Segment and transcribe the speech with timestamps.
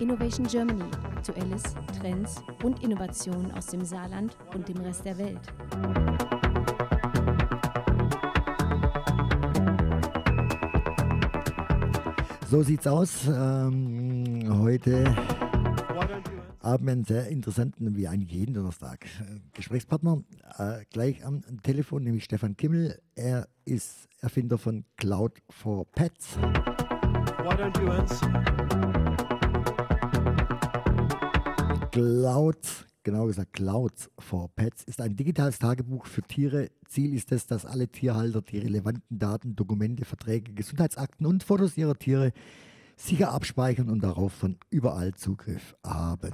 [0.00, 0.84] Innovation Germany.
[1.16, 1.62] Aktuelles,
[2.00, 5.40] Trends und Innovationen aus dem Saarland und dem Rest der Welt.
[12.50, 13.28] So sieht's aus.
[13.28, 15.14] Ähm, heute
[16.62, 20.22] haben einen sehr interessanten, wie eigentlich jeden Donnerstag, äh, Gesprächspartner
[20.58, 23.00] äh, gleich am Telefon, nämlich Stefan Kimmel.
[23.16, 26.36] Er ist Erfinder von Cloud for Pets.
[26.36, 28.28] Why don't you answer?
[31.90, 36.70] Cloud, genau gesagt Clouds for Pets, ist ein digitales Tagebuch für Tiere.
[36.86, 41.96] Ziel ist es, dass alle Tierhalter die relevanten Daten, Dokumente, Verträge, Gesundheitsakten und Fotos ihrer
[41.96, 42.32] Tiere
[42.96, 46.32] sicher abspeichern und darauf von überall Zugriff haben.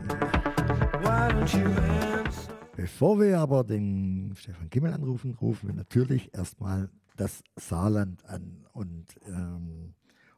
[2.77, 9.07] Bevor wir aber den Stefan Kimmel anrufen, rufen wir natürlich erstmal das Saarland an und
[9.27, 9.95] ähm,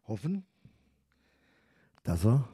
[0.07, 0.47] hoffen,
[2.03, 2.49] dass er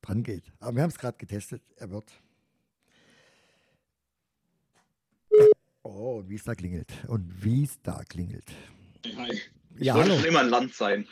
[0.00, 0.52] dran geht.
[0.60, 1.62] Aber wir haben es gerade getestet.
[1.76, 2.10] Er wird.
[5.82, 6.92] Oh, wie es da klingelt.
[7.06, 8.50] Und wie es da klingelt.
[9.16, 9.38] Hi.
[9.76, 10.20] Ich ja, wollte hallo.
[10.20, 11.06] schon immer ein Land sein.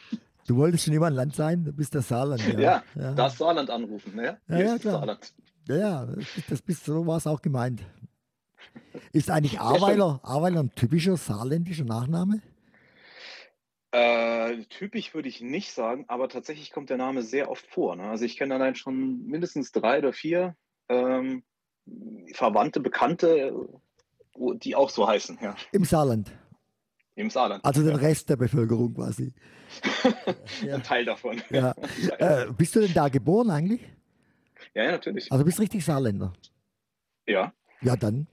[0.46, 1.64] Du wolltest schon immer ein Land sein?
[1.64, 2.46] Du bist das Saarland.
[2.46, 3.12] Ja, ja, ja.
[3.14, 4.14] das Saarland anrufen.
[4.14, 4.38] Ne?
[4.48, 4.98] Ja, ja, klar.
[4.98, 5.34] Saarland.
[5.68, 6.08] Ja, ja,
[6.48, 7.82] das bist, so war es auch gemeint.
[9.12, 12.40] Ist eigentlich Aweiler, Aweiler ein typischer saarländischer Nachname?
[13.90, 17.96] Äh, typisch würde ich nicht sagen, aber tatsächlich kommt der Name sehr oft vor.
[17.96, 18.04] Ne?
[18.04, 20.54] Also ich kenne allein schon mindestens drei oder vier
[20.88, 21.42] ähm,
[22.34, 23.54] Verwandte, Bekannte,
[24.36, 25.38] die auch so heißen.
[25.40, 25.56] Ja.
[25.72, 26.30] Im Saarland.
[27.16, 27.64] Im Saarland.
[27.64, 29.32] Also den Rest der Bevölkerung quasi.
[30.62, 31.42] Ein Teil davon.
[31.50, 31.74] Ja.
[32.18, 33.80] Äh, bist du denn da geboren eigentlich?
[34.74, 35.32] Ja, ja, natürlich.
[35.32, 36.32] Also bist du richtig Saarländer?
[37.26, 37.52] Ja.
[37.80, 38.26] Ja, dann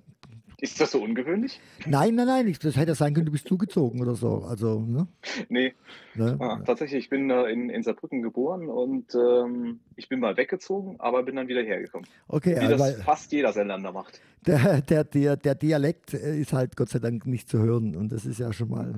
[0.64, 1.59] ist das so ungewöhnlich?
[1.86, 2.58] Nein, nein, nein.
[2.61, 4.45] Das hätte sein können, du bist zugezogen oder so.
[4.45, 5.08] Also, ne?
[5.50, 5.73] Nee.
[6.16, 6.38] Ne?
[6.39, 10.95] Ah, tatsächlich, ich bin äh, in, in Saarbrücken geboren und ähm, ich bin mal weggezogen,
[10.99, 12.08] aber bin dann wieder hergekommen.
[12.30, 14.21] Okay, Wie das fast jeder Saarländer macht.
[14.48, 18.14] Der, der, der, der Dialekt äh, ist halt Gott sei Dank nicht zu hören und
[18.14, 18.93] das ist ja schon mal.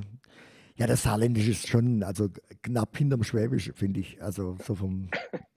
[0.75, 2.29] Ja, das Saarländisch ist schon, also
[2.61, 4.21] knapp hinterm Schwäbisch, finde ich.
[4.21, 5.09] Also so vom.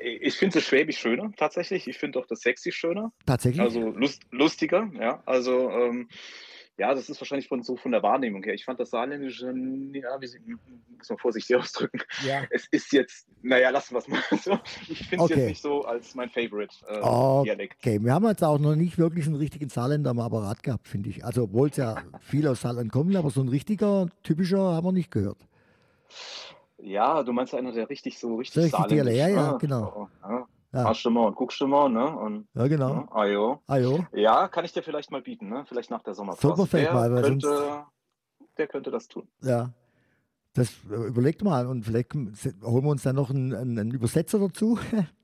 [0.00, 1.86] Ich finde das Schwäbisch schöner, tatsächlich.
[1.88, 3.12] Ich finde auch das Sexy schöner.
[3.26, 3.60] Tatsächlich?
[3.60, 5.22] Also lust, lustiger, ja.
[5.26, 6.08] Also, ähm,
[6.78, 8.54] ja, das ist wahrscheinlich von so von der Wahrnehmung her.
[8.54, 9.46] Ich fand das Saarländische,
[9.92, 10.38] ja, wie Sie,
[10.98, 12.00] muss man vorsichtig ausdrücken.
[12.26, 12.42] Ja.
[12.50, 14.58] Es ist jetzt, naja, lassen wir es mal so.
[14.88, 15.34] Ich finde es okay.
[15.34, 17.44] jetzt nicht so als mein Favorite äh, okay.
[17.44, 17.76] Dialekt.
[17.78, 21.10] Okay, wir haben jetzt auch noch nicht wirklich einen richtigen Saarländer am Apparat gehabt, finde
[21.10, 21.24] ich.
[21.24, 24.92] Also, obwohl es ja viel aus Saarland kommen, aber so ein richtiger, typischer haben wir
[24.92, 25.38] nicht gehört.
[26.82, 29.58] Ja, du meinst einer, der richtig so richtig, richtig Saarländisch, ja, ja, ne?
[29.58, 30.08] genau.
[30.22, 30.46] Ja.
[30.74, 30.84] Ja.
[30.84, 32.16] Hast du mal und guckst du mal, ne?
[32.16, 32.94] Und, ja, genau.
[32.94, 33.12] Ne?
[33.12, 33.62] Ajo.
[33.66, 34.06] Ajo.
[34.12, 35.64] Ja, kann ich dir vielleicht mal bieten, ne?
[35.68, 36.48] Vielleicht nach der Sommerpause.
[36.48, 38.56] Super, vielleicht mal, weil könnte, sonst...
[38.56, 39.28] der könnte das tun.
[39.42, 39.70] Ja.
[40.54, 44.78] Das äh, überlegt mal und vielleicht holen wir uns dann noch einen, einen Übersetzer dazu.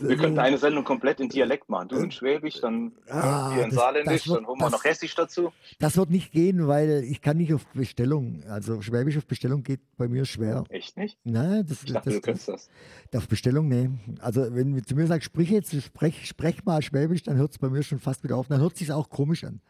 [0.00, 1.88] wir könnten eine Sendung komplett in Dialekt machen.
[1.88, 4.72] Du in Schwäbisch, dann ah, wir in das, Saarländisch, das wird, dann holen wir das,
[4.72, 5.52] noch Hessisch dazu.
[5.78, 8.42] Das wird nicht gehen, weil ich kann nicht auf Bestellung.
[8.48, 10.64] Also Schwäbisch auf Bestellung geht bei mir schwer.
[10.68, 11.18] Echt nicht?
[11.24, 12.70] Nein, das, ich dachte, das, du könntest das.
[13.14, 13.90] Auf Bestellung, nee.
[14.20, 17.58] Also wenn du zu mir sagst, sprich jetzt, sprech, sprech mal Schwäbisch, dann hört es
[17.58, 18.48] bei mir schon fast wieder auf.
[18.48, 19.60] Dann hört es sich auch komisch an.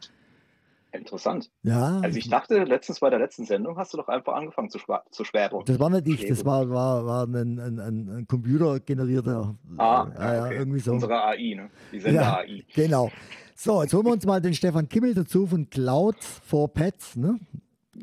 [0.91, 1.51] Interessant.
[1.63, 1.99] Ja.
[2.01, 4.79] Also ich dachte, letztens bei der letzten Sendung hast du doch einfach angefangen zu,
[5.11, 5.63] zu schwärmen.
[5.65, 9.55] Das war nicht ich, das war, war, war ein, ein, ein, ein computergenerierter.
[9.77, 10.55] Ah, äh, ja, okay.
[10.55, 10.93] irgendwie so.
[10.93, 11.69] Unsere AI, ne?
[11.91, 12.63] Die Sender ja, AI.
[12.73, 13.11] Genau.
[13.55, 17.39] So, jetzt holen wir uns mal den Stefan Kimmel dazu von Clouds for Pets, ne?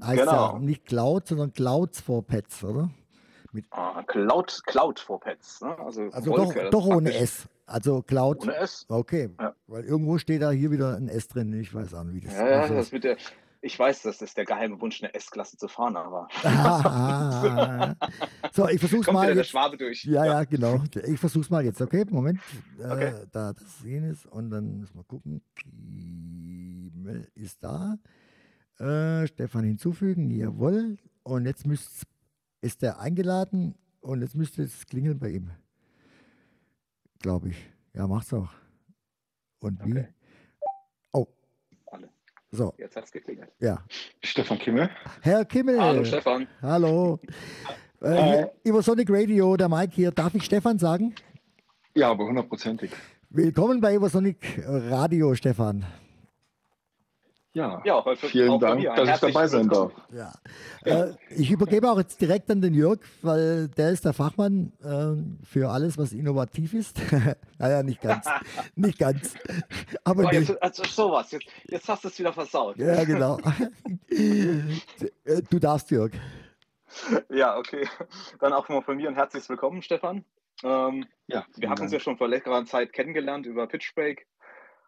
[0.02, 0.52] Heißt genau.
[0.52, 2.90] ja nicht Cloud, sondern Clouds for Pets, oder?
[3.52, 5.78] Mit ah, Cloud, Cloud for Pets, ne?
[5.78, 7.46] Also, also Wolke, doch, doch ohne S.
[7.66, 8.42] Also Cloud.
[8.42, 8.84] Ohne S.
[8.88, 9.30] Okay.
[9.40, 9.54] Ja.
[9.66, 11.52] Weil irgendwo steht da hier wieder ein S drin.
[11.54, 13.16] Ich weiß auch nicht, wie das Ja, ja das mit der.
[13.62, 16.28] Ich weiß, das ist der geheime Wunsch, eine S-Klasse zu fahren, aber.
[18.52, 19.28] so, ich versuch's Kommt mal.
[19.28, 19.38] Jetzt.
[19.38, 20.04] der Schwabe durch.
[20.04, 20.82] Ja, ja, genau.
[21.06, 21.80] Ich versuch's mal jetzt.
[21.80, 22.40] Okay, Moment.
[22.78, 23.06] Äh, okay.
[23.06, 24.26] Äh, da, das jenes.
[24.26, 25.40] Und dann müssen wir gucken.
[25.56, 27.96] Kiemel ist da.
[28.78, 30.30] Äh, Stefan hinzufügen.
[30.30, 30.98] Jawohl.
[31.22, 32.02] Und jetzt müsst,
[32.60, 33.76] ist er eingeladen.
[34.02, 35.52] Und jetzt müsste es klingeln bei ihm
[37.24, 37.56] glaube ich.
[37.94, 38.50] Ja, macht's auch.
[39.60, 39.92] Und wie?
[39.92, 40.08] Okay.
[41.14, 41.26] Oh.
[41.86, 42.10] Alle.
[42.50, 42.74] So.
[42.76, 43.50] Jetzt hat's geklingelt.
[43.60, 43.82] Ja.
[44.22, 44.90] Stefan Kimmel.
[45.22, 45.80] Herr Kimmel.
[45.80, 46.46] Hallo, Stefan.
[46.60, 47.18] Hallo.
[48.02, 50.10] Äh, über Sonic Radio, der Mike hier.
[50.10, 51.14] Darf ich Stefan sagen?
[51.94, 52.90] Ja, aber hundertprozentig.
[53.30, 55.86] Willkommen bei Übersonic Radio, Stefan.
[57.54, 59.92] Ja, ja für, vielen Dank, dass ich dabei sein darf.
[60.12, 60.32] Ja.
[60.84, 65.46] Äh, ich übergebe auch jetzt direkt an den Jörg, weil der ist der Fachmann äh,
[65.46, 67.00] für alles, was innovativ ist.
[67.58, 68.26] naja, nicht ganz.
[68.74, 69.34] nicht ganz.
[70.02, 72.76] Aber oh, jetzt, also sowas, jetzt, jetzt hast du es wieder versaut.
[72.76, 73.38] Ja, genau.
[74.08, 76.10] du darfst, Jörg.
[77.30, 77.86] Ja, okay.
[78.40, 80.24] Dann auch mal von mir ein herzliches Willkommen, Stefan.
[80.64, 84.26] Ähm, ja, wir haben uns ja schon vor längerer Zeit kennengelernt über Pitchbreak.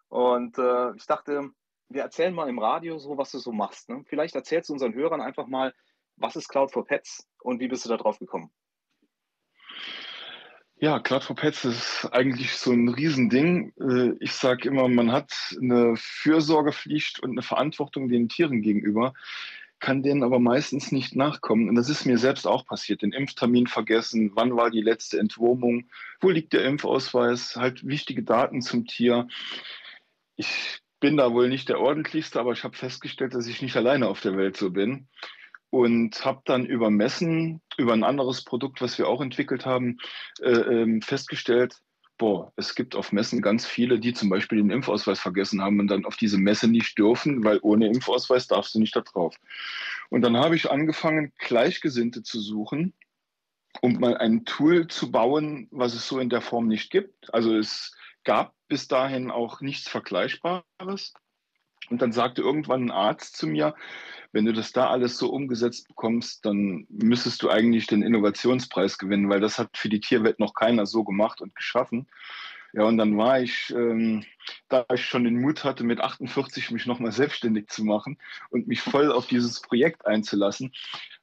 [0.09, 1.51] Und äh, ich dachte,
[1.89, 3.89] wir erzählen mal im Radio so, was du so machst.
[3.89, 4.03] Ne?
[4.07, 5.75] Vielleicht erzählst du unseren Hörern einfach mal,
[6.17, 8.51] was ist Cloud for Pets und wie bist du da drauf gekommen?
[10.79, 13.73] Ja, Cloud for Pets ist eigentlich so ein Riesending.
[13.81, 19.15] Äh, ich sage immer, man hat eine Fürsorgepflicht und eine Verantwortung den Tieren gegenüber,
[19.79, 21.71] kann denen aber meistens nicht nachkommen.
[21.71, 23.01] Und das ist mir selbst auch passiert.
[23.01, 25.89] Den Impftermin vergessen, wann war die letzte Entwurmung,
[26.21, 29.29] wo liegt der Impfausweis, halt wichtige Daten zum Tier.
[30.37, 34.09] Ich bin da wohl nicht der ordentlichste, aber ich habe festgestellt, dass ich nicht alleine
[34.09, 35.07] auf der Welt so bin.
[35.71, 39.99] Und habe dann über Messen, über ein anderes Produkt, was wir auch entwickelt haben,
[40.41, 41.77] äh, ähm, festgestellt,
[42.19, 45.87] boah, es gibt auf Messen ganz viele, die zum Beispiel den Impfausweis vergessen haben und
[45.87, 49.37] dann auf diese Messe nicht dürfen, weil ohne Impfausweis darfst du nicht da drauf.
[50.11, 52.95] Und dann habe ich angefangen, Gleichgesinnte zu suchen,
[53.81, 57.33] um mal ein Tool zu bauen, was es so in der Form nicht gibt.
[57.33, 61.15] Also es gab bis dahin auch nichts Vergleichbares.
[61.89, 63.75] Und dann sagte irgendwann ein Arzt zu mir,
[64.33, 69.31] wenn du das da alles so umgesetzt bekommst, dann müsstest du eigentlich den Innovationspreis gewinnen,
[69.31, 72.09] weil das hat für die Tierwelt noch keiner so gemacht und geschaffen.
[72.73, 74.25] Ja, und dann war ich, ähm,
[74.69, 78.19] da ich schon den Mut hatte, mit 48 mich nochmal selbstständig zu machen
[78.51, 80.73] und mich voll auf dieses Projekt einzulassen,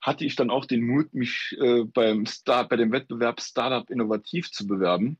[0.01, 4.49] hatte ich dann auch den Mut, mich äh, beim Star bei dem Wettbewerb Startup Innovativ
[4.51, 5.19] zu bewerben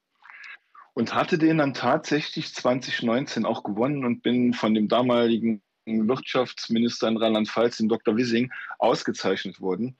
[0.94, 7.18] und hatte den dann tatsächlich 2019 auch gewonnen und bin von dem damaligen Wirtschaftsminister in
[7.18, 8.16] Rheinland-Pfalz, dem Dr.
[8.16, 9.98] Wissing, ausgezeichnet worden.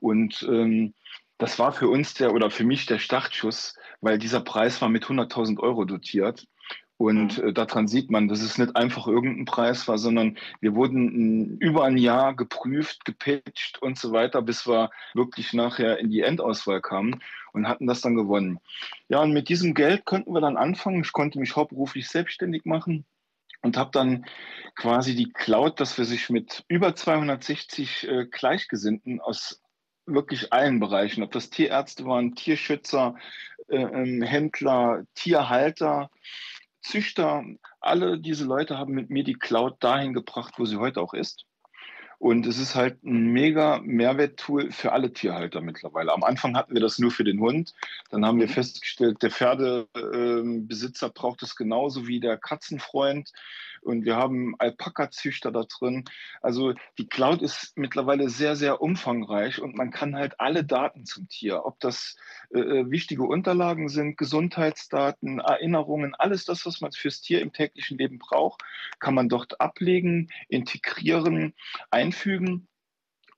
[0.00, 0.94] Und ähm,
[1.38, 5.04] das war für uns der oder für mich der Startschuss, weil dieser Preis war mit
[5.04, 6.46] 100.000 Euro dotiert.
[7.00, 7.48] Und mhm.
[7.48, 11.84] äh, daran sieht man, dass es nicht einfach irgendein Preis war, sondern wir wurden über
[11.84, 17.22] ein Jahr geprüft, gepitcht und so weiter, bis wir wirklich nachher in die Endauswahl kamen
[17.54, 18.60] und hatten das dann gewonnen.
[19.08, 21.00] Ja, und mit diesem Geld konnten wir dann anfangen.
[21.00, 23.06] Ich konnte mich hauptberuflich selbstständig machen
[23.62, 24.26] und habe dann
[24.76, 29.62] quasi die Cloud, dass wir sich mit über 260 äh, Gleichgesinnten aus
[30.04, 33.14] wirklich allen Bereichen, ob das Tierärzte waren, Tierschützer,
[33.68, 36.10] äh, ähm, Händler, Tierhalter,
[36.82, 37.44] Züchter,
[37.80, 41.46] alle diese Leute haben mit mir die Cloud dahin gebracht, wo sie heute auch ist.
[42.20, 46.12] Und es ist halt ein mega Mehrwerttool für alle Tierhalter mittlerweile.
[46.12, 47.74] Am Anfang hatten wir das nur für den Hund.
[48.10, 48.52] Dann haben wir mhm.
[48.52, 53.32] festgestellt, der Pferdebesitzer braucht es genauso wie der Katzenfreund
[53.82, 56.04] und wir haben Alpaka-Züchter da drin.
[56.40, 61.28] Also die Cloud ist mittlerweile sehr, sehr umfangreich und man kann halt alle Daten zum
[61.28, 62.16] Tier, ob das
[62.54, 67.98] äh, äh, wichtige Unterlagen sind, Gesundheitsdaten, Erinnerungen, alles das, was man fürs Tier im täglichen
[67.98, 68.62] Leben braucht,
[68.98, 71.54] kann man dort ablegen, integrieren,
[71.90, 72.68] einfügen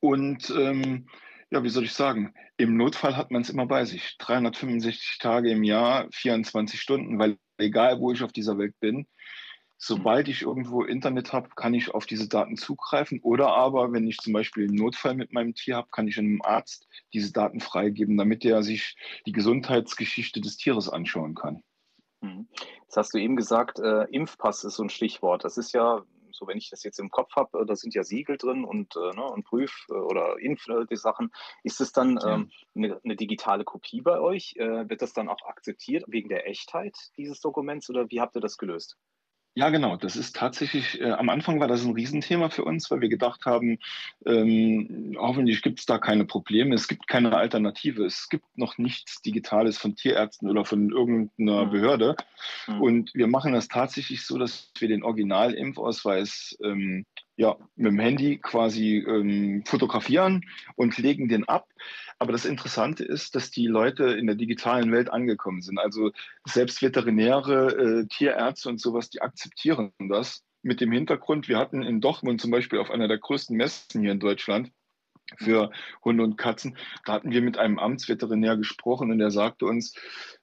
[0.01, 1.07] und ähm,
[1.51, 4.17] ja, wie soll ich sagen, im Notfall hat man es immer bei sich.
[4.19, 9.07] 365 Tage im Jahr, 24 Stunden, weil egal wo ich auf dieser Welt bin,
[9.85, 13.19] Sobald ich irgendwo Internet habe, kann ich auf diese Daten zugreifen.
[13.21, 16.41] Oder aber, wenn ich zum Beispiel einen Notfall mit meinem Tier habe, kann ich einem
[16.41, 18.97] Arzt diese Daten freigeben, damit er sich
[19.27, 21.65] die Gesundheitsgeschichte des Tieres anschauen kann.
[22.21, 22.47] Mhm.
[22.83, 25.45] Jetzt hast du eben gesagt, äh, Impfpass ist so ein Stichwort.
[25.45, 28.05] Das ist ja, so wenn ich das jetzt im Kopf habe, äh, da sind ja
[28.05, 30.87] Siegel drin und, äh, ne, und Prüf- äh, oder Impf äh.
[31.65, 34.55] Ist es dann ähm, eine, eine, digitale Kopie bei euch?
[34.59, 38.41] Äh, wird das dann auch akzeptiert wegen der Echtheit dieses Dokuments oder wie habt ihr
[38.41, 38.97] das gelöst?
[39.55, 39.97] Ja, genau.
[39.97, 43.45] Das ist tatsächlich, äh, am Anfang war das ein Riesenthema für uns, weil wir gedacht
[43.45, 43.79] haben,
[44.25, 46.75] ähm, hoffentlich gibt es da keine Probleme.
[46.75, 48.07] Es gibt keine Alternative.
[48.07, 51.71] Es gibt noch nichts Digitales von Tierärzten oder von irgendeiner mhm.
[51.71, 52.17] Behörde.
[52.67, 52.81] Mhm.
[52.81, 57.05] Und wir machen das tatsächlich so, dass wir den Original-Impfausweis ähm,
[57.37, 60.45] ja, mit dem Handy quasi ähm, fotografieren
[60.77, 61.69] und legen den ab.
[62.19, 65.79] Aber das Interessante ist, dass die Leute in der digitalen Welt angekommen sind.
[65.79, 66.13] Also
[66.45, 70.45] selbst Veterinäre, äh, Tierärzte und sowas, die akzeptieren das.
[70.63, 74.13] Mit dem Hintergrund, wir hatten in Dortmund zum Beispiel auf einer der größten Messen hier
[74.13, 74.71] in Deutschland
[75.39, 75.71] für
[76.05, 76.77] Hunde und Katzen.
[77.05, 79.95] Da hatten wir mit einem Amtsveterinär gesprochen und er sagte uns,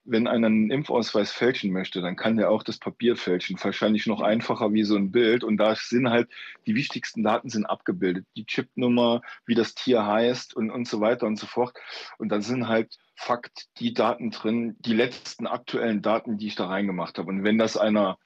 [0.04, 3.58] wenn einer einen Impfausweis fälschen möchte, dann kann der auch das Papier fälschen.
[3.62, 5.44] Wahrscheinlich noch einfacher wie so ein Bild.
[5.44, 6.30] Und da sind halt
[6.66, 8.26] die wichtigsten Daten sind abgebildet.
[8.36, 11.78] Die Chipnummer, wie das Tier heißt und, und so weiter und so fort.
[12.18, 16.68] Und da sind halt Fakt die Daten drin, die letzten aktuellen Daten, die ich da
[16.68, 17.28] reingemacht habe.
[17.30, 18.18] Und wenn das einer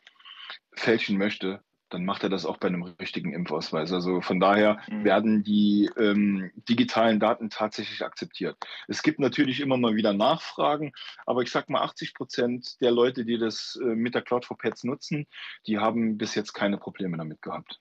[0.76, 1.62] fälschen möchte,
[1.94, 3.92] dann macht er das auch bei einem richtigen Impfausweis.
[3.94, 5.04] Also von daher mhm.
[5.04, 8.58] werden die ähm, digitalen Daten tatsächlich akzeptiert.
[8.88, 10.94] Es gibt natürlich immer mal wieder Nachfragen,
[11.26, 14.58] aber ich sage mal, 80 Prozent der Leute, die das äh, mit der Cloud for
[14.58, 15.28] Pets nutzen,
[15.68, 17.80] die haben bis jetzt keine Probleme damit gehabt.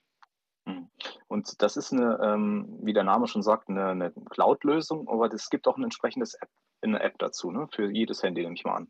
[0.65, 0.89] Mhm.
[1.27, 5.49] Und das ist eine, ähm, wie der Name schon sagt, eine, eine Cloud-Lösung, aber es
[5.49, 6.49] gibt auch ein entsprechendes App,
[6.81, 7.67] eine App dazu, ne?
[7.71, 8.87] für jedes Handy, nehme ich mal an.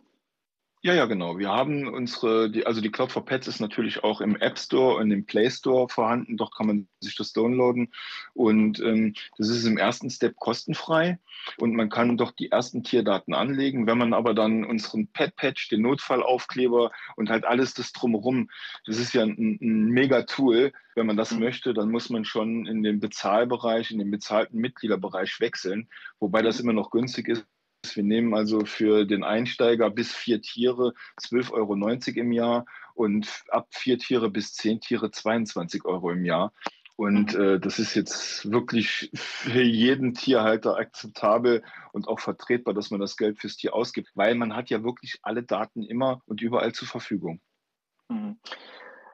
[0.86, 1.40] Ja, ja, genau.
[1.40, 4.98] Wir haben unsere, die, also die Cloud for Pets ist natürlich auch im App Store
[4.98, 6.36] und im Play Store vorhanden.
[6.36, 7.94] Doch kann man sich das downloaden.
[8.34, 11.20] Und ähm, das ist im ersten Step kostenfrei.
[11.58, 13.88] Und man kann doch die ersten Tierdaten anlegen.
[13.88, 18.50] Wenn man aber dann unseren Pet Patch, den Notfallaufkleber und halt alles das drumherum,
[18.86, 20.74] das ist ja ein, ein mega Tool.
[20.96, 21.40] Wenn man das mhm.
[21.40, 25.88] möchte, dann muss man schon in den Bezahlbereich, in den bezahlten Mitgliederbereich wechseln.
[26.20, 26.64] Wobei das mhm.
[26.64, 27.46] immer noch günstig ist
[27.96, 31.76] wir nehmen also für den Einsteiger bis vier Tiere 12,90 Euro
[32.22, 36.54] im Jahr und ab vier Tiere bis zehn Tiere 22 Euro im Jahr.
[36.96, 37.42] Und mhm.
[37.42, 43.18] äh, das ist jetzt wirklich für jeden Tierhalter akzeptabel und auch vertretbar, dass man das
[43.18, 46.88] Geld fürs Tier ausgibt, weil man hat ja wirklich alle Daten immer und überall zur
[46.88, 47.42] Verfügung.
[48.10, 48.38] Mhm.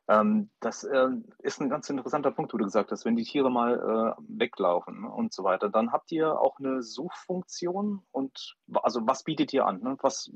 [0.10, 3.52] Ähm, das äh, ist ein ganz interessanter Punkt, wo du gesagt hast, wenn die Tiere
[3.52, 9.24] mal äh, weglaufen und so weiter, dann habt ihr auch eine Suchfunktion und also was
[9.24, 9.84] bietet ihr an?
[9.84, 9.98] Ne?
[10.02, 10.32] Was,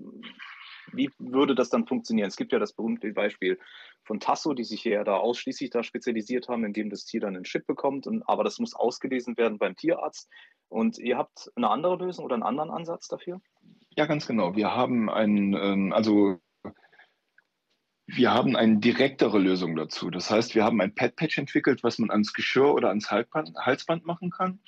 [0.92, 2.27] wie würde das dann funktionieren?
[2.27, 3.58] Es gibt ja das berühmte Beispiel
[4.03, 7.46] von Tasso, die sich ja da ausschließlich da spezialisiert haben, indem das Tier dann einen
[7.46, 10.30] Chip bekommt, und, aber das muss ausgelesen werden beim Tierarzt.
[10.70, 13.42] Und ihr habt eine andere Lösung oder einen anderen Ansatz dafür?
[13.96, 14.56] Ja, ganz genau.
[14.56, 16.38] Wir haben einen, ähm, also
[18.05, 20.10] wir haben eine direktere Lösung dazu.
[20.10, 24.29] Das heißt, wir haben ein Pad-Patch entwickelt, was man ans Geschirr oder ans Halsband machen
[24.29, 24.60] kann.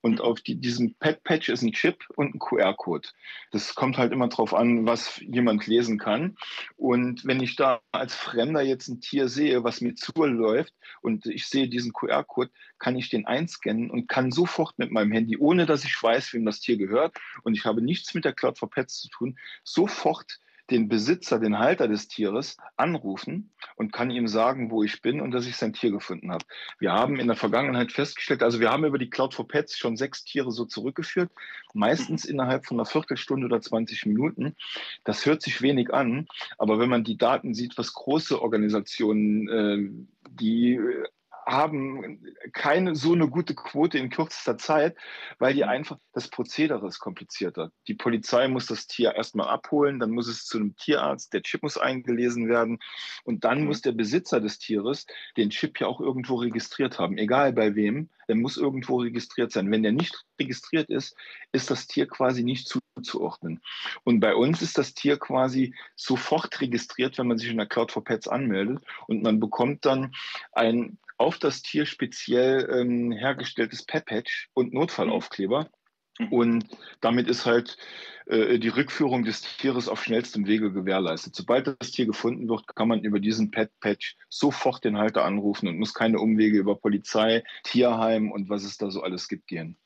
[0.00, 3.08] Und auf die, diesem Pad-Patch ist ein Chip und ein QR-Code.
[3.50, 6.36] Das kommt halt immer darauf an, was jemand lesen kann.
[6.76, 10.72] Und wenn ich da als Fremder jetzt ein Tier sehe, was mir zuläuft
[11.02, 15.36] und ich sehe diesen QR-Code, kann ich den einscannen und kann sofort mit meinem Handy,
[15.36, 18.58] ohne dass ich weiß, wem das Tier gehört und ich habe nichts mit der Cloud
[18.58, 20.38] for Pets zu tun, sofort
[20.70, 25.30] den Besitzer, den Halter des Tieres anrufen und kann ihm sagen, wo ich bin und
[25.30, 26.44] dass ich sein Tier gefunden habe.
[26.78, 29.96] Wir haben in der Vergangenheit festgestellt, also wir haben über die Cloud for Pets schon
[29.96, 31.30] sechs Tiere so zurückgeführt,
[31.74, 34.56] meistens innerhalb von einer Viertelstunde oder 20 Minuten.
[35.04, 39.90] Das hört sich wenig an, aber wenn man die Daten sieht, was große Organisationen, äh,
[40.30, 40.80] die
[41.46, 42.22] haben
[42.52, 44.96] keine so eine gute Quote in kürzester Zeit,
[45.38, 45.68] weil die mhm.
[45.68, 47.70] einfach das Prozedere ist komplizierter.
[47.88, 51.62] Die Polizei muss das Tier erstmal abholen, dann muss es zu einem Tierarzt, der Chip
[51.62, 52.78] muss eingelesen werden
[53.24, 53.66] und dann mhm.
[53.66, 58.08] muss der Besitzer des Tieres den Chip ja auch irgendwo registriert haben, egal bei wem,
[58.28, 59.70] der muss irgendwo registriert sein.
[59.70, 61.16] Wenn der nicht registriert ist,
[61.52, 63.60] ist das Tier quasi nicht zuzuordnen.
[64.04, 67.92] Und bei uns ist das Tier quasi sofort registriert, wenn man sich in der Cloud
[67.92, 70.14] for Pets anmeldet und man bekommt dann
[70.52, 75.70] ein auf das Tier speziell ähm, hergestelltes Pet-Patch und Notfallaufkleber.
[76.18, 76.32] Mhm.
[76.32, 76.64] Und
[77.00, 77.76] damit ist halt
[78.26, 81.34] äh, die Rückführung des Tieres auf schnellstem Wege gewährleistet.
[81.34, 85.78] Sobald das Tier gefunden wird, kann man über diesen Pet-Patch sofort den Halter anrufen und
[85.78, 89.78] muss keine Umwege über Polizei, Tierheim und was es da so alles gibt gehen.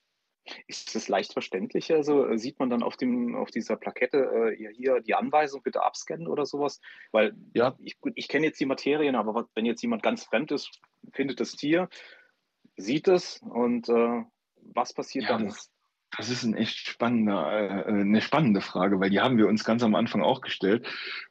[0.66, 1.92] Ist das leicht verständlich?
[1.92, 5.82] Also äh, sieht man dann auf, dem, auf dieser Plakette äh, hier die Anweisung, bitte
[5.82, 6.80] abscannen oder sowas?
[7.12, 7.76] Weil ja.
[7.80, 10.70] ich, ich kenne jetzt die Materien, aber wenn jetzt jemand ganz fremd ist,
[11.12, 11.88] findet das Tier,
[12.76, 14.22] sieht es und äh,
[14.74, 15.46] was passiert ja, dann?
[15.46, 15.70] Das,
[16.16, 19.82] das ist ein echt spannender, äh, eine spannende Frage, weil die haben wir uns ganz
[19.82, 20.86] am Anfang auch gestellt.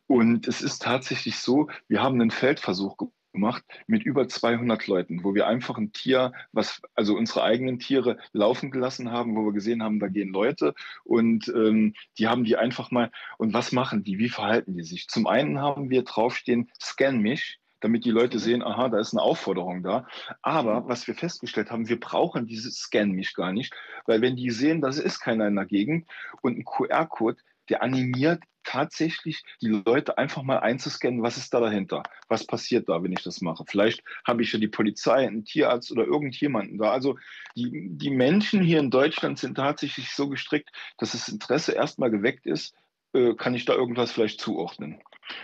[0.06, 2.98] Und es ist tatsächlich so, wir haben einen Feldversuch
[3.38, 8.18] gemacht mit über 200 Leuten, wo wir einfach ein Tier, was also unsere eigenen Tiere
[8.34, 12.58] laufen gelassen haben, wo wir gesehen haben, da gehen Leute und ähm, die haben die
[12.58, 14.18] einfach mal und was machen die?
[14.18, 15.08] Wie verhalten die sich?
[15.08, 19.22] Zum einen haben wir draufstehen, scan mich damit die Leute sehen, aha, da ist eine
[19.22, 20.08] Aufforderung da.
[20.42, 23.72] Aber was wir festgestellt haben, wir brauchen dieses Scan mich gar nicht,
[24.08, 26.08] weil wenn die sehen, da ist keiner in der Gegend
[26.42, 27.38] und ein QR-Code,
[27.70, 32.04] der animiert tatsächlich die Leute einfach mal einzuscannen, was ist da dahinter?
[32.28, 33.64] Was passiert da, wenn ich das mache?
[33.66, 36.92] Vielleicht habe ich ja die Polizei, einen Tierarzt oder irgendjemanden da.
[36.92, 37.18] Also
[37.56, 42.46] die, die Menschen hier in Deutschland sind tatsächlich so gestrickt, dass das Interesse erstmal geweckt
[42.46, 42.76] ist,
[43.14, 45.02] äh, kann ich da irgendwas vielleicht zuordnen.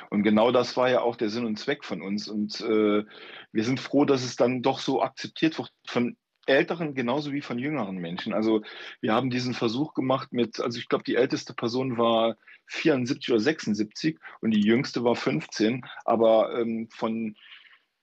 [0.10, 2.28] Und genau das war ja auch der Sinn und Zweck von uns.
[2.28, 3.06] Und äh,
[3.54, 7.60] wir sind froh, dass es dann doch so akzeptiert wird von älteren genauso wie von
[7.60, 8.34] jüngeren Menschen.
[8.34, 8.62] Also
[9.02, 12.36] wir haben diesen Versuch gemacht mit, also ich glaube, die älteste Person war
[12.68, 15.86] 74 oder 76 und die jüngste war 15.
[16.06, 17.36] Aber ähm, von,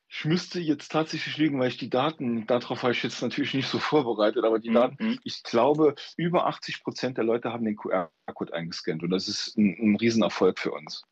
[0.08, 3.68] ich müsste jetzt tatsächlich lügen, weil ich die Daten, darauf war ich jetzt natürlich nicht
[3.68, 4.74] so vorbereitet, aber die mhm.
[4.74, 9.56] Daten, ich glaube, über 80 Prozent der Leute haben den QR-Code eingescannt und das ist
[9.56, 11.04] ein, ein Riesenerfolg für uns.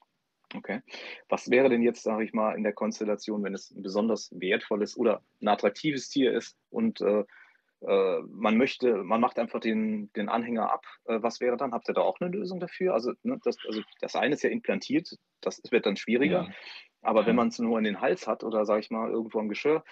[0.54, 0.80] Okay.
[1.28, 4.96] Was wäre denn jetzt, sage ich mal, in der Konstellation, wenn es ein besonders wertvolles
[4.96, 7.24] oder ein attraktives Tier ist und äh,
[7.80, 10.84] äh, man möchte, man macht einfach den, den Anhänger ab.
[11.04, 11.72] Äh, was wäre dann?
[11.72, 12.94] Habt ihr da auch eine Lösung dafür?
[12.94, 16.44] Also, ne, das, also das eine ist ja implantiert, das wird dann schwieriger.
[16.44, 16.54] Ja.
[17.02, 17.26] Aber ja.
[17.28, 19.84] wenn man es nur in den Hals hat oder sage ich mal irgendwo am Geschirr,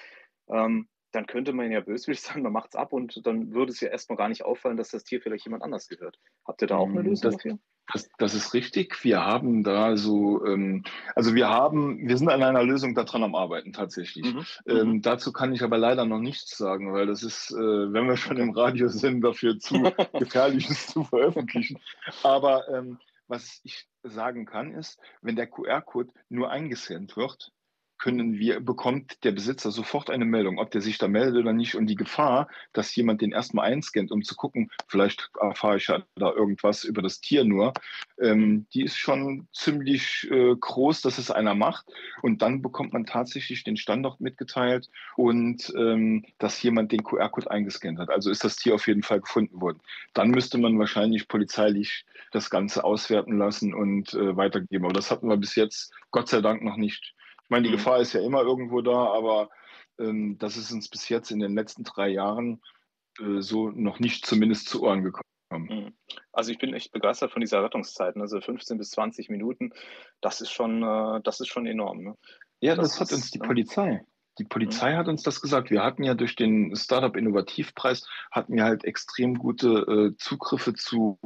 [0.48, 3.80] ähm, dann könnte man ja böswillig sagen, man macht es ab und dann würde es
[3.80, 6.18] ja erstmal gar nicht auffallen, dass das Tier vielleicht jemand anders gehört.
[6.46, 7.58] Habt ihr da auch eine hm, Lösung das, dafür?
[7.92, 9.04] Das, das, ist richtig.
[9.04, 10.82] Wir haben da so, ähm,
[11.14, 14.34] also wir haben, wir sind an einer Lösung daran am Arbeiten tatsächlich.
[14.34, 14.46] Mhm.
[14.66, 15.02] Ähm, mhm.
[15.02, 18.38] dazu kann ich aber leider noch nichts sagen, weil das ist, äh, wenn wir schon
[18.38, 19.74] im Radio sind, dafür zu
[20.18, 21.78] gefährlich ist zu veröffentlichen.
[22.24, 27.52] Aber ähm, was ich sagen kann, ist, wenn der QR-Code nur eingescannt wird,
[27.98, 31.74] können wir, bekommt der Besitzer sofort eine Meldung, ob der sich da meldet oder nicht.
[31.74, 36.02] Und die Gefahr, dass jemand den erstmal einscannt, um zu gucken, vielleicht erfahre ich ja
[36.16, 37.72] da irgendwas über das Tier nur,
[38.20, 41.86] ähm, die ist schon ziemlich äh, groß, dass es einer macht.
[42.22, 47.98] Und dann bekommt man tatsächlich den Standort mitgeteilt und ähm, dass jemand den QR-Code eingescannt
[47.98, 48.10] hat.
[48.10, 49.80] Also ist das Tier auf jeden Fall gefunden worden.
[50.14, 54.84] Dann müsste man wahrscheinlich polizeilich das Ganze auswerten lassen und äh, weitergeben.
[54.84, 57.15] Aber das hatten wir bis jetzt Gott sei Dank noch nicht.
[57.46, 57.76] Ich meine, die mhm.
[57.76, 59.50] Gefahr ist ja immer irgendwo da, aber
[60.00, 62.60] ähm, das ist uns bis jetzt in den letzten drei Jahren
[63.20, 65.22] äh, so noch nicht zumindest zu Ohren gekommen.
[65.52, 65.94] Mhm.
[66.32, 68.16] Also ich bin echt begeistert von dieser Rettungszeit.
[68.16, 69.72] Also 15 bis 20 Minuten,
[70.20, 72.02] das ist schon, äh, das ist schon enorm.
[72.02, 72.14] Ne?
[72.60, 73.46] Ja, das, das hat ist, uns die ne?
[73.46, 74.04] Polizei
[74.38, 74.96] die Polizei mhm.
[74.96, 75.70] hat uns das gesagt.
[75.70, 79.68] Wir hatten ja durch den Startup Innovativpreis hatten wir halt extrem gute
[80.12, 81.18] äh, Zugriffe zu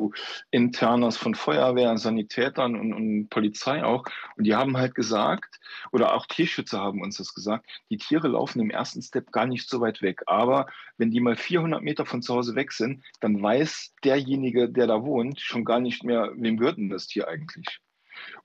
[0.50, 4.04] Internas von Feuerwehr, Sanitätern und, und, Polizei auch.
[4.36, 5.60] Und die haben halt gesagt,
[5.92, 9.68] oder auch Tierschützer haben uns das gesagt, die Tiere laufen im ersten Step gar nicht
[9.68, 10.22] so weit weg.
[10.26, 14.86] Aber wenn die mal 400 Meter von zu Hause weg sind, dann weiß derjenige, der
[14.86, 17.80] da wohnt, schon gar nicht mehr, wem gehört denn das Tier eigentlich.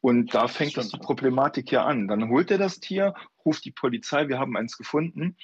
[0.01, 2.07] Und da fängt das die Problematik ja an.
[2.07, 3.13] Dann holt er das Tier,
[3.43, 5.37] ruft die Polizei, wir haben eins gefunden.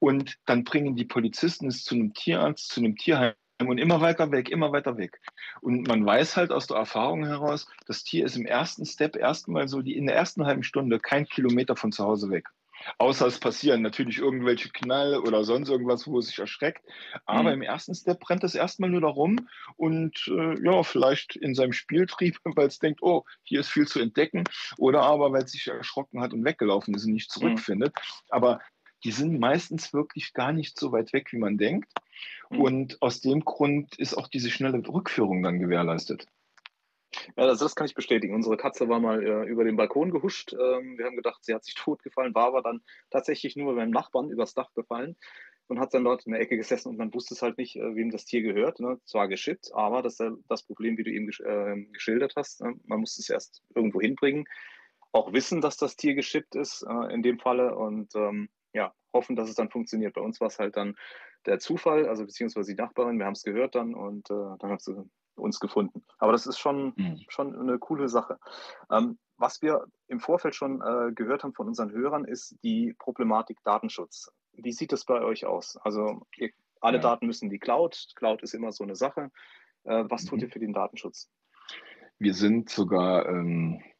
[0.00, 4.30] Und dann bringen die Polizisten es zu einem Tierarzt, zu einem Tierheim und immer weiter
[4.32, 5.20] weg, immer weiter weg.
[5.60, 9.68] Und man weiß halt aus der Erfahrung heraus, das Tier ist im ersten Step erstmal
[9.68, 12.48] so die in der ersten halben Stunde kein Kilometer von zu Hause weg.
[12.98, 16.82] Außer es passieren natürlich irgendwelche Knall oder sonst irgendwas, wo es sich erschreckt.
[17.24, 17.60] Aber mhm.
[17.60, 22.38] im ersten Step brennt es erstmal nur darum und äh, ja, vielleicht in seinem Spieltrieb,
[22.44, 24.44] weil es denkt, oh, hier ist viel zu entdecken.
[24.78, 27.40] Oder aber, weil es sich erschrocken hat und weggelaufen ist und nicht mhm.
[27.40, 27.94] zurückfindet.
[27.94, 28.26] Mhm.
[28.30, 28.60] Aber
[29.04, 31.92] die sind meistens wirklich gar nicht so weit weg, wie man denkt.
[32.50, 32.60] Mhm.
[32.60, 36.26] Und aus dem Grund ist auch diese schnelle Rückführung dann gewährleistet.
[37.36, 38.34] Ja, also das kann ich bestätigen.
[38.34, 40.52] Unsere Katze war mal äh, über den Balkon gehuscht.
[40.52, 44.30] Ähm, wir haben gedacht, sie hat sich totgefallen, war aber dann tatsächlich nur beim Nachbarn
[44.30, 45.16] übers Dach gefallen
[45.68, 47.94] und hat dann dort in der Ecke gesessen und man wusste es halt nicht, äh,
[47.94, 48.80] wem das Tier gehört.
[48.80, 49.00] Ne?
[49.04, 52.60] Zwar geschippt, aber das ist das Problem, wie du eben gesch äh, geschildert hast.
[52.60, 52.74] Ne?
[52.84, 54.44] Man musste es erst irgendwo hinbringen,
[55.12, 59.36] auch wissen, dass das Tier geschippt ist äh, in dem Falle und ähm, ja, hoffen,
[59.36, 60.14] dass es dann funktioniert.
[60.14, 60.94] Bei uns war es halt dann
[61.46, 64.82] der Zufall, also beziehungsweise die Nachbarin, wir haben es gehört dann und äh, dann hat
[64.82, 66.04] sie uns gefunden.
[66.18, 67.20] Aber das ist schon, mhm.
[67.28, 68.38] schon eine coole Sache.
[68.90, 73.62] Ähm, was wir im Vorfeld schon äh, gehört haben von unseren Hörern, ist die Problematik
[73.64, 74.32] Datenschutz.
[74.52, 75.76] Wie sieht das bei euch aus?
[75.82, 77.02] Also ihr, alle ja.
[77.02, 78.08] Daten müssen in die Cloud.
[78.16, 79.30] Cloud ist immer so eine Sache.
[79.84, 80.44] Äh, was tut mhm.
[80.44, 81.30] ihr für den Datenschutz?
[82.18, 83.95] Wir sind sogar ähm, äh,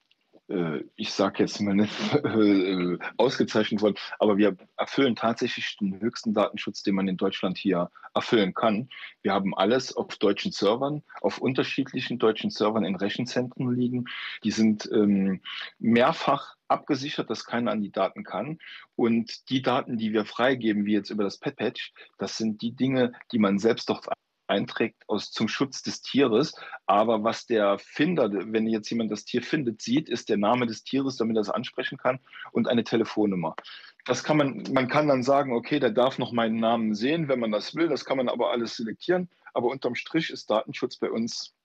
[0.49, 1.93] ich sage jetzt mal nicht
[2.25, 7.91] äh, ausgezeichnet worden, aber wir erfüllen tatsächlich den höchsten Datenschutz, den man in Deutschland hier
[8.15, 8.89] erfüllen kann.
[9.23, 14.05] Wir haben alles auf deutschen Servern, auf unterschiedlichen deutschen Servern in Rechenzentren liegen.
[14.45, 15.41] Die sind ähm,
[15.79, 18.59] mehrfach abgesichert, dass keiner an die Daten kann.
[18.95, 23.13] Und die Daten, die wir freigeben, wie jetzt über das PetPatch, das sind die Dinge,
[23.33, 24.03] die man selbst doch
[24.47, 26.55] einträgt aus, zum Schutz des Tieres.
[26.87, 30.85] Aber was der Finder, wenn jetzt jemand das Tier findet, sieht, ist der Name des
[30.85, 32.21] Tieres, damit er es ansprechen kann
[32.53, 33.57] und eine Telefonnummer.
[34.05, 37.41] Das kann man, man kann dann sagen, okay, der darf noch meinen Namen sehen, wenn
[37.41, 37.89] man das will.
[37.89, 39.29] Das kann man aber alles selektieren.
[39.53, 41.56] Aber unterm Strich ist Datenschutz bei uns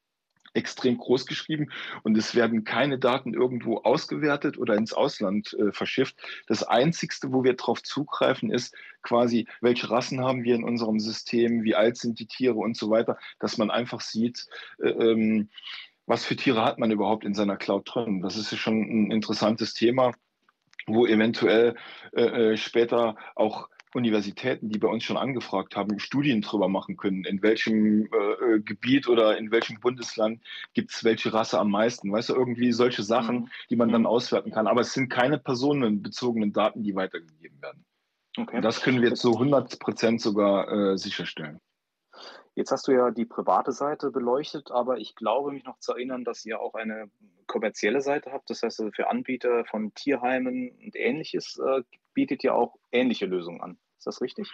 [0.53, 1.71] extrem groß geschrieben
[2.03, 6.15] und es werden keine Daten irgendwo ausgewertet oder ins Ausland äh, verschifft.
[6.47, 11.63] Das Einzigste, wo wir darauf zugreifen, ist quasi, welche Rassen haben wir in unserem System,
[11.63, 14.47] wie alt sind die Tiere und so weiter, dass man einfach sieht,
[14.79, 15.49] äh, ähm,
[16.05, 18.21] was für Tiere hat man überhaupt in seiner Cloud drin.
[18.21, 20.13] Das ist schon ein interessantes Thema
[20.87, 21.75] wo eventuell
[22.11, 27.25] äh, äh später auch Universitäten, die bei uns schon angefragt haben, Studien drüber machen können,
[27.25, 30.41] in welchem äh, äh Gebiet oder in welchem Bundesland
[30.73, 32.11] gibt es welche Rasse am meisten.
[32.11, 33.49] Weißt du, irgendwie solche Sachen, mhm.
[33.69, 34.07] die man dann mhm.
[34.07, 34.67] auswerten kann.
[34.67, 37.85] Aber es sind keine personenbezogenen Daten, die weitergegeben werden.
[38.37, 38.57] Okay.
[38.57, 41.59] Und das können wir jetzt so 100 Prozent sogar äh, sicherstellen.
[42.53, 46.25] Jetzt hast du ja die private Seite beleuchtet, aber ich glaube mich noch zu erinnern,
[46.25, 47.09] dass ihr auch eine
[47.47, 48.49] kommerzielle Seite habt.
[48.49, 51.81] Das heißt, also für Anbieter von Tierheimen und ähnliches äh,
[52.13, 53.77] bietet ihr auch ähnliche Lösungen an.
[53.97, 54.49] Ist das richtig?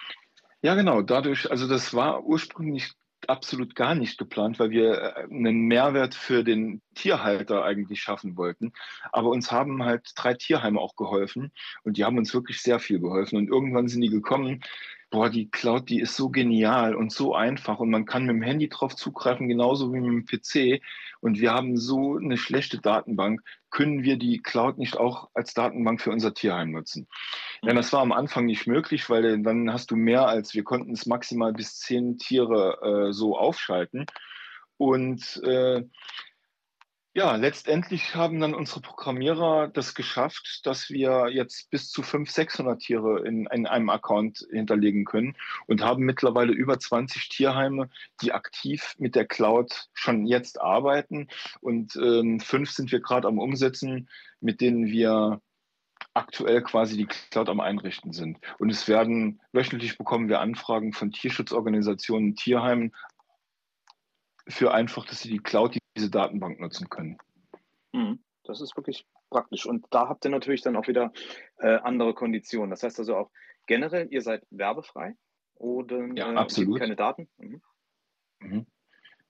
[0.62, 1.02] Ja, genau.
[1.02, 2.94] Dadurch, also das war ursprünglich
[3.26, 8.74] absolut gar nicht geplant, weil wir äh, einen Mehrwert für den Tierhalter eigentlich schaffen wollten.
[9.12, 11.52] Aber uns haben halt drei Tierheime auch geholfen
[11.84, 13.38] und die haben uns wirklich sehr viel geholfen.
[13.38, 14.62] Und irgendwann sind die gekommen,
[15.10, 18.42] boah, die Cloud, die ist so genial und so einfach und man kann mit dem
[18.42, 20.82] Handy drauf zugreifen, genauso wie mit dem PC.
[21.22, 26.02] Und wir haben so eine schlechte Datenbank, können wir die Cloud nicht auch als Datenbank
[26.02, 27.08] für unser Tierheim nutzen?
[27.62, 30.92] Ja, das war am Anfang nicht möglich, weil dann hast du mehr als, wir konnten
[30.92, 34.06] es maximal bis zehn Tiere äh, so aufschalten.
[34.78, 35.84] Und äh,
[37.18, 42.80] ja, letztendlich haben dann unsere Programmierer das geschafft, dass wir jetzt bis zu 500, 600
[42.80, 47.90] Tiere in, in, einem Account hinterlegen können und haben mittlerweile über 20 Tierheime,
[48.22, 51.28] die aktiv mit der Cloud schon jetzt arbeiten.
[51.60, 55.42] Und ähm, fünf sind wir gerade am Umsetzen, mit denen wir
[56.14, 58.38] aktuell quasi die Cloud am Einrichten sind.
[58.60, 62.94] Und es werden wöchentlich bekommen wir Anfragen von Tierschutzorganisationen, Tierheimen,
[64.48, 67.18] für einfach, dass sie die Cloud, diese Datenbank nutzen können.
[67.94, 68.20] Mhm.
[68.44, 69.66] Das ist wirklich praktisch.
[69.66, 71.12] Und da habt ihr natürlich dann auch wieder
[71.58, 72.70] äh, andere Konditionen.
[72.70, 73.32] Das heißt also auch
[73.66, 75.16] generell, ihr seid werbefrei
[75.56, 76.80] oder ja, äh, absolut.
[76.80, 77.28] keine Daten?
[77.38, 77.62] Mhm.
[78.40, 78.66] Mhm.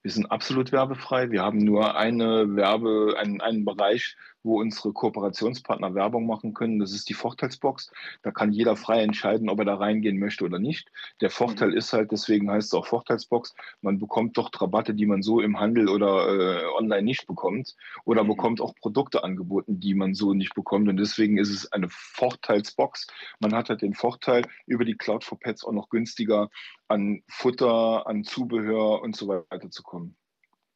[0.02, 1.30] Wir sind absolut werbefrei.
[1.30, 6.78] Wir haben nur eine Werbe, einen, einen Bereich, wo unsere Kooperationspartner Werbung machen können.
[6.78, 7.90] Das ist die Vorteilsbox.
[8.22, 10.90] Da kann jeder frei entscheiden, ob er da reingehen möchte oder nicht.
[11.20, 11.76] Der Vorteil mhm.
[11.76, 15.58] ist halt, deswegen heißt es auch Vorteilsbox, man bekommt dort Rabatte, die man so im
[15.58, 17.74] Handel oder äh, online nicht bekommt.
[18.04, 18.28] Oder mhm.
[18.28, 20.88] bekommt auch Produkte angeboten, die man so nicht bekommt.
[20.88, 23.06] Und deswegen ist es eine Vorteilsbox.
[23.40, 26.50] Man hat halt den Vorteil, über die Cloud for Pets auch noch günstiger
[26.88, 30.16] an Futter, an Zubehör und so weiter zu kommen.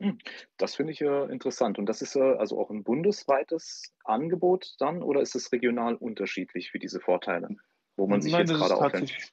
[0.02, 0.18] Hm,
[0.56, 1.78] das finde ich äh, interessant.
[1.78, 6.70] Und das ist äh, also auch ein bundesweites Angebot dann oder ist es regional unterschiedlich
[6.70, 7.48] für diese Vorteile,
[7.96, 9.32] wo man sich Nein, jetzt gerade aufhält?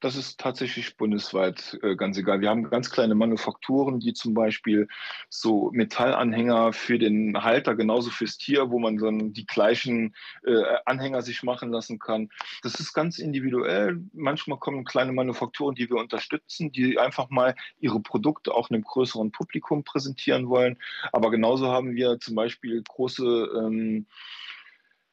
[0.00, 2.40] Das ist tatsächlich bundesweit äh, ganz egal.
[2.40, 4.86] Wir haben ganz kleine Manufakturen, die zum Beispiel
[5.28, 11.22] so Metallanhänger für den Halter, genauso fürs Tier, wo man dann die gleichen äh, Anhänger
[11.22, 12.28] sich machen lassen kann.
[12.62, 14.00] Das ist ganz individuell.
[14.12, 19.32] Manchmal kommen kleine Manufakturen, die wir unterstützen, die einfach mal ihre Produkte auch einem größeren
[19.32, 20.78] Publikum präsentieren wollen.
[21.12, 23.24] Aber genauso haben wir zum Beispiel große
[23.56, 24.06] ähm,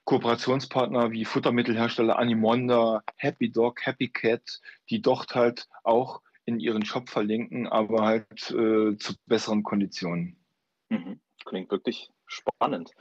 [0.05, 7.09] Kooperationspartner wie Futtermittelhersteller Animonda, Happy Dog, Happy Cat, die dort halt auch in ihren Shop
[7.09, 10.37] verlinken, aber halt äh, zu besseren Konditionen.
[10.89, 11.19] Mhm.
[11.43, 12.91] Klingt wirklich spannend.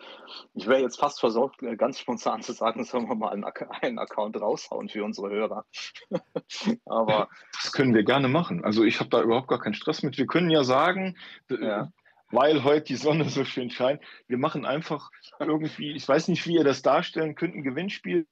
[0.54, 3.98] Ich wäre jetzt fast versorgt, äh, ganz spontan zu sagen, sollen wir mal einen, einen
[3.98, 5.66] Account raushauen für unsere Hörer.
[6.86, 8.64] aber das können wir gerne machen.
[8.64, 10.16] Also ich habe da überhaupt gar keinen Stress mit.
[10.16, 11.16] Wir können ja sagen,
[11.50, 11.92] ja
[12.34, 14.00] weil heute die Sonne so schön scheint.
[14.26, 18.26] Wir machen einfach irgendwie, ich weiß nicht, wie ihr das darstellen könnt, ein Gewinnspiel.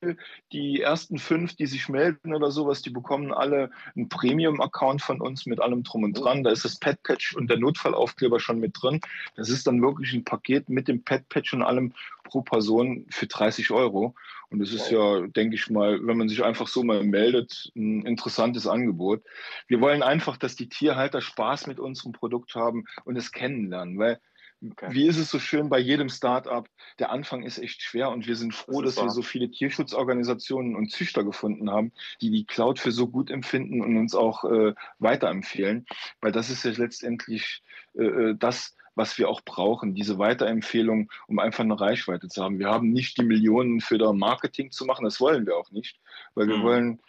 [0.52, 5.46] Die ersten fünf, die sich melden oder sowas, die bekommen alle einen Premium-Account von uns
[5.46, 6.42] mit allem drum und dran.
[6.42, 9.00] Da ist das Pad-Patch und der Notfallaufkleber schon mit drin.
[9.36, 11.92] Das ist dann wirklich ein Paket mit dem Pad-Patch und allem
[12.32, 14.14] pro Person für 30 Euro.
[14.48, 18.04] Und das ist ja, denke ich mal, wenn man sich einfach so mal meldet, ein
[18.06, 19.22] interessantes Angebot.
[19.66, 24.18] Wir wollen einfach, dass die Tierhalter Spaß mit unserem Produkt haben und es kennenlernen, weil
[24.64, 24.94] Okay.
[24.94, 26.68] Wie ist es so schön bei jedem Startup?
[27.00, 29.06] Der Anfang ist echt schwer und wir sind froh, das dass wahr.
[29.06, 31.90] wir so viele Tierschutzorganisationen und Züchter gefunden haben,
[32.20, 35.84] die die Cloud für so gut empfinden und uns auch äh, weiterempfehlen,
[36.20, 37.64] weil das ist ja letztendlich
[37.94, 42.58] äh, äh das, was wir auch brauchen, diese Weiterempfehlung, um einfach eine Reichweite zu haben.
[42.58, 45.98] Wir haben nicht die Millionen für das Marketing zu machen, das wollen wir auch nicht,
[46.34, 46.62] weil wir mhm.
[46.62, 47.00] wollen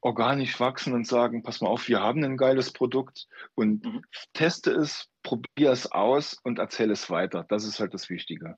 [0.00, 4.02] organisch wachsen und sagen, pass mal auf, wir haben ein geiles Produkt und mhm.
[4.34, 7.44] teste es, probiere es aus und erzähle es weiter.
[7.48, 8.56] Das ist halt das Wichtige.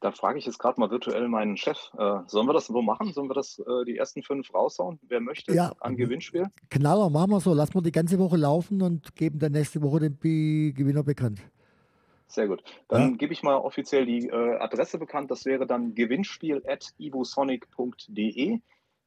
[0.00, 1.90] Da frage ich jetzt gerade mal virtuell meinen Chef.
[1.98, 3.12] Äh, sollen wir das so machen?
[3.12, 5.00] Sollen wir das äh, die ersten fünf raushauen?
[5.02, 6.46] Wer möchte ja, an Gewinnspiel?
[6.70, 7.54] Knaller, machen wir so.
[7.54, 10.18] Lassen wir die ganze Woche laufen und geben dann nächste Woche den
[10.74, 11.40] Gewinner bekannt.
[12.28, 12.62] Sehr gut.
[12.88, 13.16] Dann ja.
[13.16, 15.30] gebe ich mal offiziell die äh, Adresse bekannt.
[15.30, 18.58] Das wäre dann gewinnspiel.ivosonic.de.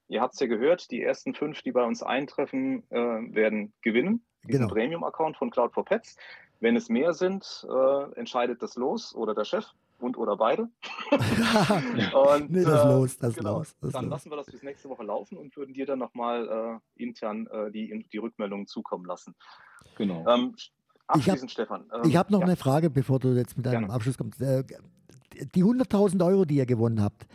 [0.08, 4.26] Ihr habt es ja gehört, die ersten fünf, die bei uns eintreffen, äh, werden gewinnen.
[4.44, 4.74] Diesen genau.
[4.74, 6.16] Premium-Account von Cloud for Pets.
[6.62, 9.66] Wenn es mehr sind, äh, entscheidet das Los oder der Chef
[10.00, 10.70] und oder beide.
[11.12, 13.76] und, nee, das äh, los, das genau, los.
[13.82, 14.12] Das dann los.
[14.12, 17.72] lassen wir das bis nächste Woche laufen und würden dir dann nochmal äh, intern äh,
[17.72, 19.36] die, die Rückmeldungen zukommen lassen.
[19.98, 20.26] Genau.
[20.28, 20.56] Ähm,
[21.10, 21.82] Abschließend, ich hab, Stefan.
[21.94, 22.46] Ähm, ich habe noch ja.
[22.46, 23.94] eine Frage, bevor du jetzt mit deinem Gerne.
[23.94, 24.40] Abschluss kommst.
[24.42, 24.64] Äh,
[25.56, 27.26] die 100.000 Euro, die ihr gewonnen habt,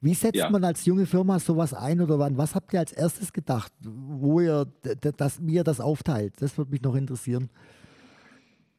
[0.00, 0.50] wie setzt ja.
[0.50, 2.36] man als junge Firma sowas ein oder wann?
[2.36, 4.66] Was habt ihr als erstes gedacht, wo ihr
[5.16, 6.34] das, ihr das aufteilt?
[6.40, 7.48] Das würde mich noch interessieren.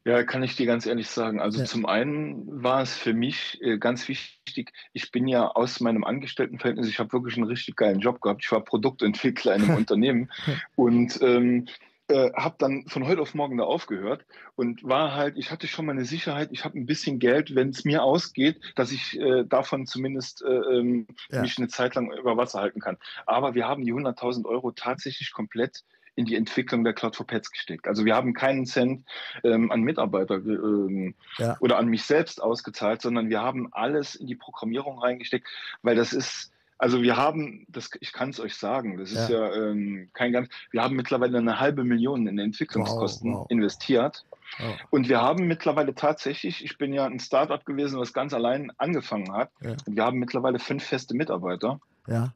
[0.06, 1.40] Ja, kann ich dir ganz ehrlich sagen.
[1.40, 1.66] Also ja.
[1.66, 6.90] zum einen war es für mich äh, ganz wichtig, ich bin ja aus meinem Angestelltenverhältnis,
[6.90, 8.44] ich habe wirklich einen richtig geilen Job gehabt.
[8.44, 10.30] Ich war Produktentwickler in einem Unternehmen
[10.76, 11.68] und ähm,
[12.10, 15.86] äh, habe dann von heute auf morgen da aufgehört und war halt, ich hatte schon
[15.86, 19.46] mal eine Sicherheit, ich habe ein bisschen Geld, wenn es mir ausgeht, dass ich äh,
[19.46, 21.42] davon zumindest äh, ähm, ja.
[21.42, 22.98] mich eine Zeit lang über Wasser halten kann.
[23.26, 25.84] Aber wir haben die 100.000 Euro tatsächlich komplett
[26.16, 27.88] in die Entwicklung der Cloud for Pets gesteckt.
[27.88, 29.06] Also wir haben keinen Cent
[29.44, 31.58] ähm, an Mitarbeiter ähm, ja.
[31.60, 35.48] oder an mich selbst ausgezahlt, sondern wir haben alles in die Programmierung reingesteckt,
[35.82, 39.48] weil das ist, also wir haben, das, ich kann es euch sagen, das ist ja,
[39.50, 43.48] ja ähm, kein ganz, wir haben mittlerweile eine halbe Million in Entwicklungskosten wow, wow.
[43.50, 44.26] investiert.
[44.60, 44.74] Oh.
[44.92, 49.34] Und wir haben mittlerweile tatsächlich, ich bin ja ein Startup gewesen, was ganz allein angefangen
[49.34, 49.52] hat.
[49.62, 49.72] Ja.
[49.86, 51.80] Und wir haben mittlerweile fünf feste Mitarbeiter.
[52.08, 52.34] Ja.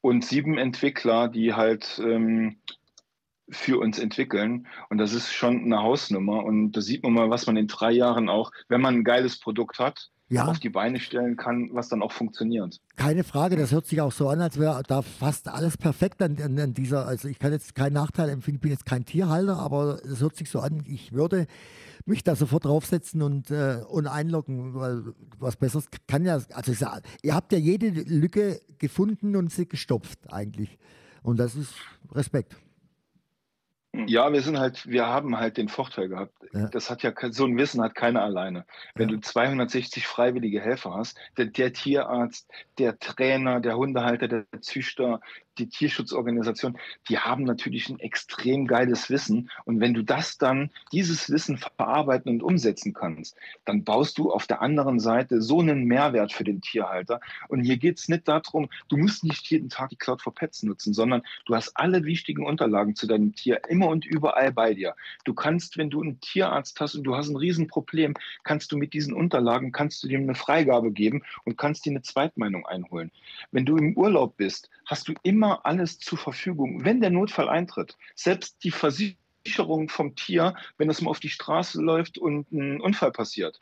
[0.00, 2.56] Und sieben Entwickler, die halt ähm,
[3.48, 4.66] für uns entwickeln.
[4.88, 6.44] Und das ist schon eine Hausnummer.
[6.44, 9.38] Und da sieht man mal, was man in drei Jahren auch, wenn man ein geiles
[9.38, 10.46] Produkt hat, ja.
[10.46, 12.80] auf die Beine stellen kann, was dann auch funktioniert.
[12.96, 16.36] Keine Frage, das hört sich auch so an, als wäre da fast alles perfekt an,
[16.42, 19.58] an, an, dieser, also ich kann jetzt keinen Nachteil empfinden, ich bin jetzt kein Tierhalter,
[19.58, 21.46] aber es hört sich so an, ich würde
[22.06, 25.02] mich da sofort draufsetzen und, äh, und einloggen, weil
[25.38, 29.66] was Besseres kann ja, also ich sag, ihr habt ja jede Lücke gefunden und sie
[29.66, 30.78] gestopft eigentlich.
[31.22, 31.74] Und das ist
[32.12, 32.56] Respekt.
[33.96, 34.08] Hm.
[34.08, 36.34] Ja, wir sind halt, wir haben halt den Vorteil gehabt.
[36.52, 36.68] Ja.
[36.68, 38.66] Das hat ja so ein Wissen hat keiner alleine.
[38.94, 39.16] Wenn ja.
[39.16, 45.20] du 260 freiwillige Helfer hast, der, der, Tierarzt, der Trainer, der Hundehalter, der Züchter,
[45.58, 49.50] die Tierschutzorganisation, die haben natürlich ein extrem geiles Wissen.
[49.64, 54.46] Und wenn du das dann, dieses Wissen verarbeiten und umsetzen kannst, dann baust du auf
[54.46, 57.20] der anderen Seite so einen Mehrwert für den Tierhalter.
[57.48, 60.62] Und hier geht es nicht darum, du musst nicht jeden Tag die Cloud for Pets
[60.62, 64.94] nutzen, sondern du hast alle wichtigen Unterlagen zu deinem Tier immer und überall bei dir.
[65.24, 68.14] Du kannst, wenn du einen Tierarzt hast und du hast ein Riesenproblem,
[68.44, 72.02] kannst du mit diesen Unterlagen, kannst du dem eine Freigabe geben und kannst dir eine
[72.02, 73.10] Zweitmeinung einholen.
[73.52, 77.96] Wenn du im Urlaub bist, hast du immer alles zur Verfügung, wenn der Notfall eintritt.
[78.14, 83.12] Selbst die Versicherung vom Tier, wenn es mal auf die Straße läuft und ein Unfall
[83.12, 83.60] passiert.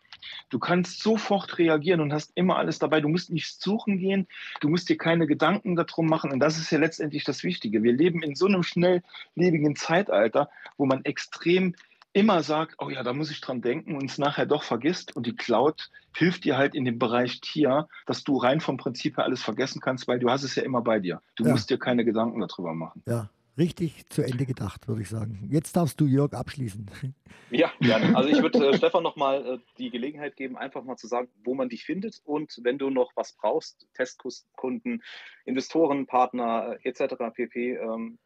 [0.49, 3.01] Du kannst sofort reagieren und hast immer alles dabei.
[3.01, 4.27] Du musst nicht suchen gehen,
[4.61, 6.33] du musst dir keine Gedanken darum machen.
[6.33, 7.83] Und das ist ja letztendlich das Wichtige.
[7.83, 11.75] Wir leben in so einem schnelllebigen Zeitalter, wo man extrem
[12.15, 15.15] immer sagt, oh ja, da muss ich dran denken und es nachher doch vergisst.
[15.15, 19.19] Und die Cloud hilft dir halt in dem Bereich Tier, dass du rein vom Prinzip
[19.19, 21.21] her alles vergessen kannst, weil du hast es ja immer bei dir.
[21.35, 21.51] Du ja.
[21.51, 23.03] musst dir keine Gedanken darüber machen.
[23.07, 25.49] Ja, richtig zu Ende gedacht, würde ich sagen.
[25.51, 26.91] Jetzt darfst du, Jörg, abschließen.
[27.51, 28.17] Ja, gerne.
[28.17, 31.55] Also ich würde äh, Stefan nochmal äh, die Gelegenheit geben, einfach mal zu sagen, wo
[31.55, 35.05] man dich findet und wenn du noch was brauchst, Testkunden,
[35.45, 37.15] Investoren, Partner äh, etc.
[37.33, 37.77] pp.
[37.77, 38.19] Ähm,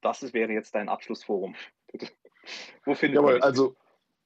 [0.00, 1.54] das wäre jetzt dein Abschlussforum.
[1.92, 2.08] Bitte.
[2.84, 3.76] Wo findet Jawohl, man also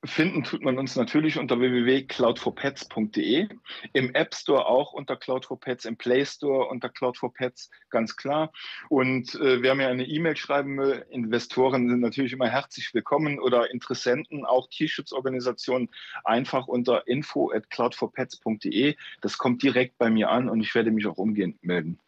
[0.05, 3.49] finden tut man uns natürlich unter www.cloud4pets.de,
[3.93, 8.53] im App Store auch unter Cloud4Pets, im Play Store unter Cloud4Pets, ganz klar.
[8.89, 13.71] Und äh, wer mir eine E-Mail schreiben will, Investoren sind natürlich immer herzlich willkommen oder
[13.73, 15.91] Interessenten, auch Tierschutzorganisationen,
[16.25, 18.95] einfach unter info at cloud4pets.de.
[19.21, 21.99] Das kommt direkt bei mir an und ich werde mich auch umgehend melden.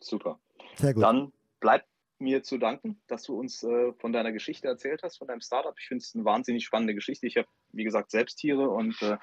[0.00, 0.38] Super.
[0.76, 1.02] Sehr gut.
[1.02, 5.28] Dann bleibt mir zu danken, dass du uns äh, von deiner Geschichte erzählt hast, von
[5.28, 5.74] deinem Startup.
[5.78, 7.26] Ich finde es eine wahnsinnig spannende Geschichte.
[7.26, 9.18] Ich habe, wie gesagt, selbst Tiere und äh,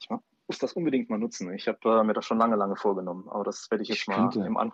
[0.00, 1.52] ich muss das unbedingt mal nutzen.
[1.54, 4.08] Ich habe äh, mir das schon lange, lange vorgenommen, aber das werde ich jetzt ich
[4.08, 4.72] mal im An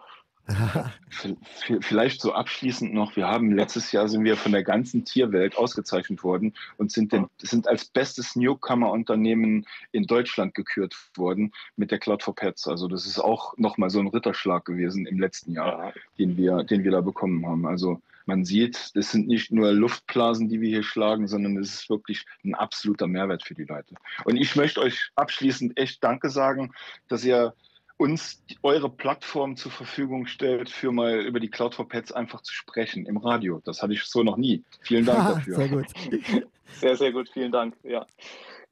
[1.81, 6.25] Vielleicht so abschließend noch, wir haben letztes Jahr sind wir von der ganzen Tierwelt ausgezeichnet
[6.25, 12.23] worden und sind, den, sind als bestes Newcomer-Unternehmen in Deutschland gekürt worden mit der Cloud
[12.23, 12.67] for Pets.
[12.67, 16.85] Also das ist auch nochmal so ein Ritterschlag gewesen im letzten Jahr, den wir, den
[16.85, 17.67] wir da bekommen haben.
[17.67, 21.91] Also man sieht, das sind nicht nur Luftblasen, die wir hier schlagen, sondern es ist
[21.91, 23.95] wirklich ein absoluter Mehrwert für die Leute.
[24.25, 26.73] Und ich möchte euch abschließend echt Danke sagen,
[27.09, 27.55] dass ihr
[28.01, 32.55] uns eure Plattform zur Verfügung stellt, für mal über die Cloud for Pets einfach zu
[32.55, 33.61] sprechen im Radio.
[33.65, 34.65] Das hatte ich so noch nie.
[34.81, 35.57] Vielen Dank dafür.
[35.57, 35.87] Sehr gut.
[36.73, 37.29] Sehr, sehr gut.
[37.29, 37.77] Vielen Dank.
[37.83, 38.07] Ja.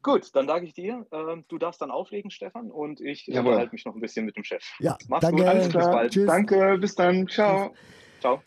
[0.04, 1.04] Gut, dann danke ich dir.
[1.10, 4.44] Ähm, du darfst dann auflegen, Stefan, und ich unterhalte mich noch ein bisschen mit dem
[4.44, 4.64] Chef.
[4.78, 5.42] Ja, Mach's danke.
[5.42, 5.50] Gut.
[5.50, 6.02] Alles klar.
[6.04, 6.28] Bis bald.
[6.28, 7.26] Danke, bis dann.
[7.26, 7.74] Ciao.
[8.20, 8.40] Ciao.